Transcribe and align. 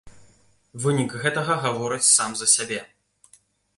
Вынік 0.85 1.11
гэтага 1.25 1.59
гаворыць 1.67 2.09
сам 2.17 2.31
за 2.41 2.47
сябе. 2.55 2.81